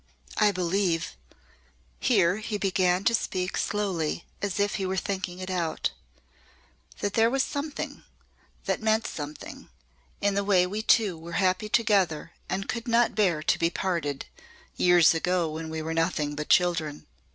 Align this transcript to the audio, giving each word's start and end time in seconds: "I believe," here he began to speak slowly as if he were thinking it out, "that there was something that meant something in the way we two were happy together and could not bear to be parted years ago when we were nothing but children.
"I 0.37 0.51
believe," 0.51 1.15
here 1.99 2.37
he 2.37 2.57
began 2.57 3.03
to 3.03 3.13
speak 3.13 3.55
slowly 3.55 4.25
as 4.41 4.59
if 4.59 4.77
he 4.81 4.85
were 4.87 4.97
thinking 4.97 5.37
it 5.37 5.51
out, 5.51 5.91
"that 7.01 7.13
there 7.13 7.29
was 7.29 7.43
something 7.43 8.01
that 8.65 8.81
meant 8.81 9.05
something 9.05 9.69
in 10.19 10.33
the 10.33 10.43
way 10.43 10.65
we 10.65 10.81
two 10.81 11.15
were 11.19 11.33
happy 11.33 11.69
together 11.69 12.31
and 12.49 12.67
could 12.67 12.87
not 12.87 13.13
bear 13.13 13.43
to 13.43 13.59
be 13.59 13.69
parted 13.69 14.25
years 14.75 15.13
ago 15.13 15.47
when 15.51 15.69
we 15.69 15.83
were 15.83 15.93
nothing 15.93 16.33
but 16.33 16.49
children. 16.49 17.05